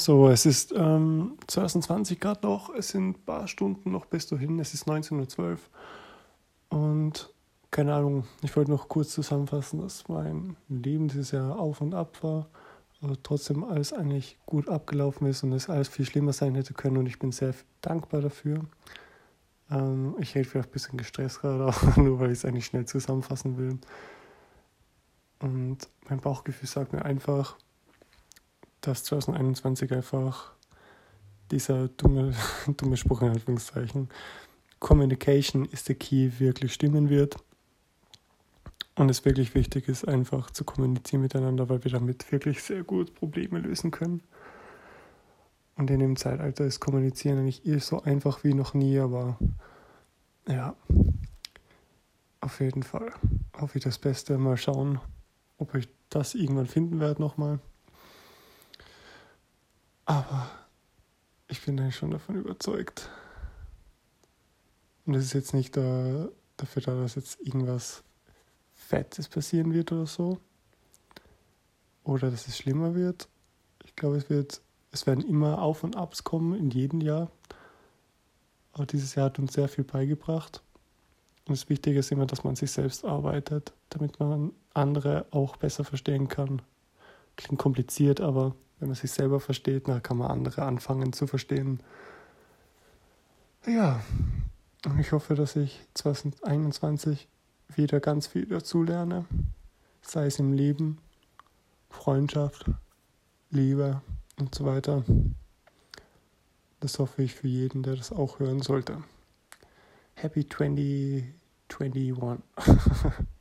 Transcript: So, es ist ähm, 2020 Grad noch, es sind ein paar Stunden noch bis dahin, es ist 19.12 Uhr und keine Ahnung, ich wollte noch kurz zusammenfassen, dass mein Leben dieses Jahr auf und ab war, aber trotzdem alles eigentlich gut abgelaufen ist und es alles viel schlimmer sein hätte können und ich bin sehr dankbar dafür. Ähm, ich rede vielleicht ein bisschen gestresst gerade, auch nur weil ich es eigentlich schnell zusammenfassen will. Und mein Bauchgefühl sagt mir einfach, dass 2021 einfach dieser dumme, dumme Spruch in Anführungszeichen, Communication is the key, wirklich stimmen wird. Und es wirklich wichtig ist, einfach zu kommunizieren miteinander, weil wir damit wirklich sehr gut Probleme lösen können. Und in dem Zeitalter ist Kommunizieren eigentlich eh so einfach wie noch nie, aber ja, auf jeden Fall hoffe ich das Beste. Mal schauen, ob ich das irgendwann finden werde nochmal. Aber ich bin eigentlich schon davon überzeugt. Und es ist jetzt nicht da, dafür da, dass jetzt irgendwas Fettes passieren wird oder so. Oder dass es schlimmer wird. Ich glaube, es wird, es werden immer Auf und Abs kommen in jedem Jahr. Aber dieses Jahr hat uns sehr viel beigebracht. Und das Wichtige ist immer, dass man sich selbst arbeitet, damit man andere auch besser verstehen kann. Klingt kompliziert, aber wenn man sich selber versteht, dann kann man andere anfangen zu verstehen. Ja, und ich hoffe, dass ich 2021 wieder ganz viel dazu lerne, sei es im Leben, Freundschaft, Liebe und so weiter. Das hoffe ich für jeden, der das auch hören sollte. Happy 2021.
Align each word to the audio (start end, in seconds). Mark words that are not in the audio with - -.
So, 0.00 0.30
es 0.30 0.46
ist 0.46 0.72
ähm, 0.72 1.36
2020 1.46 2.20
Grad 2.20 2.42
noch, 2.42 2.74
es 2.74 2.88
sind 2.88 3.10
ein 3.10 3.22
paar 3.22 3.46
Stunden 3.46 3.90
noch 3.90 4.06
bis 4.06 4.26
dahin, 4.26 4.58
es 4.58 4.72
ist 4.72 4.88
19.12 4.88 5.42
Uhr 5.42 5.58
und 6.70 7.30
keine 7.70 7.92
Ahnung, 7.92 8.24
ich 8.40 8.56
wollte 8.56 8.70
noch 8.70 8.88
kurz 8.88 9.10
zusammenfassen, 9.10 9.82
dass 9.82 10.08
mein 10.08 10.56
Leben 10.70 11.08
dieses 11.08 11.32
Jahr 11.32 11.58
auf 11.58 11.82
und 11.82 11.92
ab 11.92 12.16
war, 12.22 12.48
aber 13.02 13.22
trotzdem 13.22 13.62
alles 13.62 13.92
eigentlich 13.92 14.38
gut 14.46 14.70
abgelaufen 14.70 15.26
ist 15.26 15.42
und 15.42 15.52
es 15.52 15.68
alles 15.68 15.88
viel 15.88 16.06
schlimmer 16.06 16.32
sein 16.32 16.54
hätte 16.54 16.72
können 16.72 16.96
und 16.96 17.04
ich 17.04 17.18
bin 17.18 17.30
sehr 17.30 17.52
dankbar 17.82 18.22
dafür. 18.22 18.64
Ähm, 19.70 20.14
ich 20.18 20.34
rede 20.34 20.48
vielleicht 20.48 20.70
ein 20.70 20.72
bisschen 20.72 20.96
gestresst 20.96 21.42
gerade, 21.42 21.66
auch 21.66 21.96
nur 21.98 22.20
weil 22.20 22.30
ich 22.30 22.38
es 22.38 22.46
eigentlich 22.46 22.64
schnell 22.64 22.86
zusammenfassen 22.86 23.58
will. 23.58 23.78
Und 25.40 25.76
mein 26.08 26.20
Bauchgefühl 26.20 26.70
sagt 26.70 26.94
mir 26.94 27.04
einfach, 27.04 27.58
dass 28.80 29.04
2021 29.04 29.92
einfach 29.92 30.52
dieser 31.50 31.88
dumme, 31.88 32.34
dumme 32.76 32.96
Spruch 32.96 33.22
in 33.22 33.30
Anführungszeichen, 33.30 34.08
Communication 34.78 35.66
is 35.66 35.84
the 35.84 35.94
key, 35.94 36.30
wirklich 36.38 36.72
stimmen 36.72 37.10
wird. 37.10 37.36
Und 38.96 39.10
es 39.10 39.24
wirklich 39.24 39.54
wichtig 39.54 39.88
ist, 39.88 40.06
einfach 40.06 40.50
zu 40.50 40.64
kommunizieren 40.64 41.22
miteinander, 41.22 41.68
weil 41.68 41.84
wir 41.84 41.90
damit 41.90 42.30
wirklich 42.32 42.62
sehr 42.62 42.82
gut 42.82 43.14
Probleme 43.14 43.58
lösen 43.58 43.90
können. 43.90 44.22
Und 45.76 45.90
in 45.90 46.00
dem 46.00 46.16
Zeitalter 46.16 46.66
ist 46.66 46.80
Kommunizieren 46.80 47.38
eigentlich 47.38 47.64
eh 47.64 47.78
so 47.78 48.02
einfach 48.02 48.44
wie 48.44 48.52
noch 48.52 48.74
nie, 48.74 48.98
aber 48.98 49.38
ja, 50.46 50.76
auf 52.40 52.60
jeden 52.60 52.82
Fall 52.82 53.12
hoffe 53.58 53.78
ich 53.78 53.84
das 53.84 53.98
Beste. 53.98 54.36
Mal 54.36 54.56
schauen, 54.56 54.98
ob 55.58 55.74
ich 55.74 55.88
das 56.08 56.34
irgendwann 56.34 56.66
finden 56.66 57.00
werde 57.00 57.22
nochmal. 57.22 57.60
Aber 60.10 60.50
ich 61.46 61.64
bin 61.64 61.78
eigentlich 61.78 61.94
schon 61.94 62.10
davon 62.10 62.34
überzeugt. 62.34 63.08
Und 65.06 65.14
es 65.14 65.26
ist 65.26 65.34
jetzt 65.34 65.54
nicht 65.54 65.76
da, 65.76 66.28
dafür 66.56 66.82
da, 66.82 67.00
dass 67.00 67.14
jetzt 67.14 67.40
irgendwas 67.40 68.02
Fettes 68.74 69.28
passieren 69.28 69.72
wird 69.72 69.92
oder 69.92 70.06
so. 70.06 70.40
Oder 72.02 72.28
dass 72.32 72.48
es 72.48 72.58
schlimmer 72.58 72.96
wird. 72.96 73.28
Ich 73.84 73.94
glaube, 73.94 74.16
es 74.16 74.28
wird, 74.28 74.60
es 74.90 75.06
werden 75.06 75.24
immer 75.24 75.62
Auf 75.62 75.84
und 75.84 75.94
Abs 75.94 76.24
kommen 76.24 76.58
in 76.58 76.70
jedem 76.70 77.00
Jahr. 77.00 77.30
Aber 78.72 78.86
dieses 78.86 79.14
Jahr 79.14 79.26
hat 79.26 79.38
uns 79.38 79.52
sehr 79.52 79.68
viel 79.68 79.84
beigebracht. 79.84 80.60
Und 81.46 81.56
das 81.56 81.68
Wichtige 81.68 82.00
ist 82.00 82.10
immer, 82.10 82.26
dass 82.26 82.42
man 82.42 82.56
sich 82.56 82.72
selbst 82.72 83.04
arbeitet, 83.04 83.72
damit 83.90 84.18
man 84.18 84.50
andere 84.74 85.26
auch 85.30 85.54
besser 85.54 85.84
verstehen 85.84 86.26
kann. 86.26 86.62
Klingt 87.36 87.60
kompliziert, 87.60 88.20
aber 88.20 88.56
wenn 88.80 88.88
man 88.88 88.96
sich 88.96 89.12
selber 89.12 89.38
versteht, 89.40 89.86
dann 89.88 90.02
kann 90.02 90.16
man 90.16 90.30
andere 90.30 90.62
anfangen 90.62 91.12
zu 91.12 91.26
verstehen. 91.26 91.80
Ja, 93.66 94.02
und 94.86 94.98
ich 94.98 95.12
hoffe, 95.12 95.34
dass 95.34 95.54
ich 95.56 95.86
2021 95.94 97.28
wieder 97.68 98.00
ganz 98.00 98.26
viel 98.26 98.46
dazu 98.46 98.82
lerne, 98.82 99.26
sei 100.02 100.26
es 100.26 100.38
im 100.38 100.54
Leben, 100.54 100.98
Freundschaft, 101.90 102.70
Liebe 103.50 104.00
und 104.38 104.54
so 104.54 104.64
weiter. 104.64 105.04
Das 106.80 106.98
hoffe 106.98 107.22
ich 107.22 107.34
für 107.34 107.48
jeden, 107.48 107.82
der 107.82 107.96
das 107.96 108.10
auch 108.10 108.38
hören 108.38 108.62
sollte. 108.62 109.02
Happy 110.14 110.48
2021. 110.48 112.42